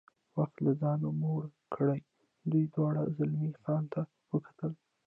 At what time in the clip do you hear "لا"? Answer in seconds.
0.65-0.71